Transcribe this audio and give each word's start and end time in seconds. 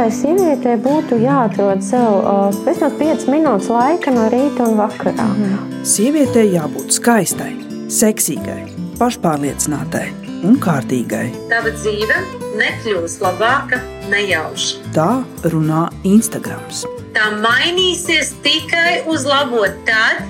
Katrai 0.00 0.16
sievietei 0.16 0.78
būtu 0.80 1.16
jāatrod 1.20 1.82
sev 1.84 2.22
vismaz 2.64 2.94
5 2.96 3.26
minūtes 3.28 3.66
laika 3.68 4.14
no 4.14 4.30
rīta 4.32 4.64
un 4.64 4.78
vakarā. 4.78 5.26
Mm. 5.28 5.74
Sievietei 5.84 6.54
jābūt 6.54 6.94
skaistai, 6.96 7.50
seksīgai, 7.92 8.62
pašpārliecinātai 8.96 10.06
un 10.48 10.56
kārtīgai. 10.64 11.26
Tava 11.52 11.74
dzīve 11.76 12.16
nekļūs 12.62 13.18
labāka 13.20 13.82
nejauši. 14.08 14.80
Tā 14.96 15.20
runā 15.52 15.84
Instagrams. 16.08 16.86
Tā 17.12 17.28
mainīsies 17.44 18.32
tikai 18.40 19.02
uz 19.04 19.28
labo 19.28 19.66
tad, 19.84 20.24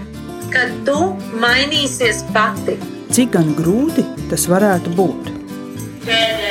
kad 0.50 0.74
tu 0.82 1.12
mainīsies 1.38 2.26
pati. 2.34 2.74
Cik 3.14 3.36
gan 3.38 3.54
grūti 3.54 4.02
tas 4.34 4.50
varētu 4.50 4.98
būt? 4.98 5.36
Pēdējā 6.10 6.49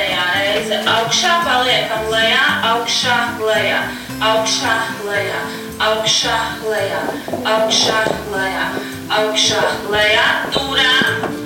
reize 0.70 0.86
augšā, 0.86 1.32
paliekam 1.44 2.04
lejā, 2.10 2.44
augšā, 2.70 3.16
lejā, 3.42 3.80
augšā, 4.20 4.74
lejā, 5.06 5.40
augšā, 5.80 6.36
lejā, 6.62 7.00
augšā, 7.44 7.98
lejā, 8.30 8.66
augšā, 9.10 9.62
lejā, 9.90 10.26
turām. 10.54 11.38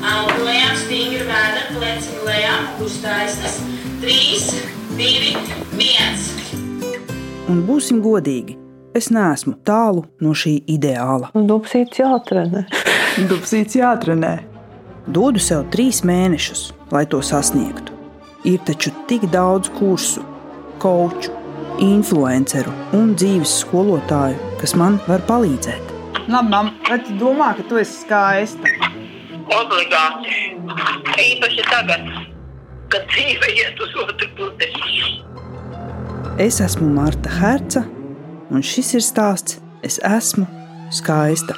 Augu 0.00 0.46
lejā, 0.46 0.70
stingri 0.80 1.26
vēda, 1.28 1.66
pleciņi 1.76 2.24
lejā, 2.24 2.54
uztaisnes. 2.80 3.60
3, 4.00 4.64
2, 4.96 5.36
1. 5.76 6.24
Un 7.52 7.62
būsim 7.68 8.00
godīgi, 8.00 8.56
es 8.96 9.10
neesmu 9.12 9.58
tālu 9.66 10.06
no 10.24 10.32
šī 10.32 10.62
ideāla. 10.64 11.28
Dubsīts 11.34 12.00
jāatrenē. 12.00 12.64
Dubsīts 13.28 13.76
jāatrenē. 13.76 14.38
Dodu 15.10 15.42
sev 15.42 15.66
trīs 15.72 16.00
mēnešus, 16.06 16.70
lai 16.92 17.04
to 17.06 17.20
sasniegtu. 17.24 17.96
Ir 18.48 18.60
taču 18.66 18.92
tik 19.08 19.26
daudz 19.32 19.70
kursu, 19.76 20.24
koču, 20.80 21.32
influenceru 21.84 22.72
un 22.96 23.14
dzīves 23.16 23.60
skolotāju, 23.64 24.38
kas 24.60 24.76
man 24.76 24.98
var 25.06 25.24
palīdzēt. 25.28 25.94
Labi, 26.30 26.50
mam, 26.52 26.72
vai 26.88 26.98
tu 27.04 27.16
domā, 27.20 27.52
ka 27.58 27.64
tu 27.68 27.80
esi 27.80 28.02
skaista? 28.04 28.74
Obligāti. 29.50 30.36
Īpaši 31.20 31.64
tagad, 31.70 32.04
kad 32.92 33.08
dzīve 33.10 33.54
iet 33.56 33.80
uz 33.82 33.96
otru 34.04 34.28
pusi. 34.38 34.70
Es 36.40 36.60
esmu 36.64 36.88
Marta 36.94 37.32
Herca, 37.40 37.82
un 38.50 38.62
šis 38.64 38.94
ir 38.96 39.04
stāsts 39.04 39.60
Es 39.82 39.96
esmu 40.04 40.44
skaista. 40.92 41.54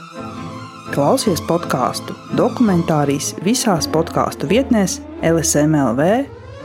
Klausies 0.92 1.40
podkāstu 1.48 2.12
dokumentārijas 2.36 3.30
visās 3.40 3.86
podkāstu 3.88 4.44
vietnēs, 4.50 4.98
LSMLV 5.24 6.08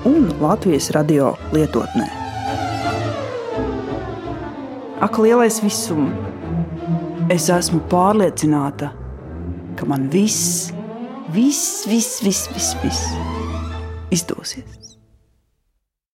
un 0.10 0.26
Latvijas 0.42 0.90
radio 0.92 1.30
lietotnē. 1.56 2.10
Ak, 5.00 5.16
lielais 5.24 5.62
visum! 5.64 6.10
Es 7.32 7.48
esmu 7.54 7.80
pārliecināta, 7.88 8.92
ka 9.80 9.88
man 9.88 10.10
viss, 10.12 10.74
viss, 11.32 11.88
viss, 11.88 12.20
viss, 12.26 12.52
viss, 12.52 12.76
viss 12.84 13.08
izdosies. 14.12 14.87